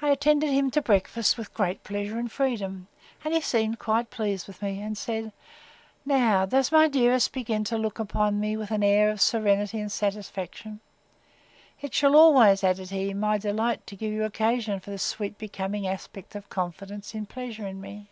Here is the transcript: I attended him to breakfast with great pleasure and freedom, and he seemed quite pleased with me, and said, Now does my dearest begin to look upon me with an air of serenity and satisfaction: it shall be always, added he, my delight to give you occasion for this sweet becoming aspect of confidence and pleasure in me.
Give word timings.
I 0.00 0.10
attended 0.10 0.50
him 0.50 0.70
to 0.70 0.80
breakfast 0.80 1.36
with 1.36 1.52
great 1.52 1.82
pleasure 1.82 2.16
and 2.16 2.30
freedom, 2.30 2.86
and 3.24 3.34
he 3.34 3.40
seemed 3.40 3.80
quite 3.80 4.08
pleased 4.08 4.46
with 4.46 4.62
me, 4.62 4.80
and 4.80 4.96
said, 4.96 5.32
Now 6.04 6.46
does 6.46 6.70
my 6.70 6.86
dearest 6.86 7.32
begin 7.32 7.64
to 7.64 7.76
look 7.76 7.98
upon 7.98 8.38
me 8.38 8.56
with 8.56 8.70
an 8.70 8.84
air 8.84 9.10
of 9.10 9.20
serenity 9.20 9.80
and 9.80 9.90
satisfaction: 9.90 10.78
it 11.80 11.92
shall 11.92 12.12
be 12.12 12.18
always, 12.18 12.62
added 12.62 12.90
he, 12.90 13.14
my 13.14 13.36
delight 13.36 13.84
to 13.88 13.96
give 13.96 14.12
you 14.12 14.22
occasion 14.24 14.78
for 14.78 14.90
this 14.92 15.02
sweet 15.02 15.38
becoming 15.38 15.88
aspect 15.88 16.36
of 16.36 16.48
confidence 16.48 17.12
and 17.12 17.28
pleasure 17.28 17.66
in 17.66 17.80
me. 17.80 18.06